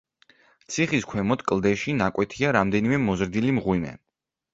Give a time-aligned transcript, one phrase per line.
[0.75, 3.93] ციხის ქვემოთ, კლდეში ნაკვეთია რამდენიმე მოზრდილი მღვიმე.